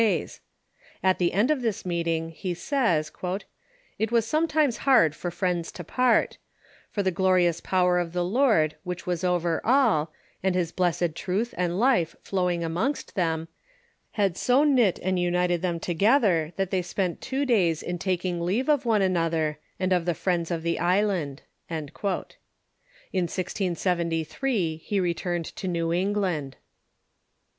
days. 0.01 0.39
At 1.03 1.19
the 1.19 1.31
end 1.31 1.51
of 1.51 1.61
this 1.61 1.85
meeting 1.85 2.29
he 2.31 2.55
saj'S: 2.55 3.11
"It 3.99 4.11
was 4.11 4.25
36 4.25 4.25
562 4.25 4.25
THE 4.25 4.25
CHURCH 4.25 4.25
IX 4.25 4.25
THE 4.25 4.25
UNITED 4.25 4.25
STATES 4.25 4.31
sometimes 4.81 4.83
hard 4.85 5.15
for 5.15 5.29
Friends 5.31 5.71
to 5.71 5.83
part; 5.83 6.37
for 6.89 7.03
tlie 7.03 7.13
glorious 7.13 7.61
power 7.61 7.99
of 7.99 8.13
the 8.13 8.25
Lord, 8.25 8.75
which 8.83 9.05
was 9.05 9.23
over 9.23 9.61
all, 9.63 10.11
and 10.41 10.55
his 10.55 10.71
blessed 10.71 11.13
truth 11.13 11.53
and 11.55 11.79
life 11.79 12.15
flowing 12.23 12.63
amongst 12.63 13.13
them, 13.13 13.47
had 14.13 14.35
so 14.35 14.63
knit 14.63 14.97
and 15.03 15.19
united 15.19 15.61
them 15.61 15.79
together 15.79 16.51
that 16.55 16.71
they 16.71 16.81
spent 16.81 17.21
two 17.21 17.45
days 17.45 17.83
in 17.83 17.99
taking 17.99 18.41
leave 18.41 18.69
one 18.83 19.03
of 19.03 19.05
another, 19.05 19.59
and 19.79 19.93
of 19.93 20.05
the 20.05 20.15
Friends 20.15 20.49
of 20.49 20.63
the 20.63 20.79
island." 20.79 21.43
In 21.69 21.87
1673 21.93 24.77
he 24.77 24.99
returned 24.99 25.45
to 25.55 25.91
Eng 25.93 26.13
land. 26.13 26.57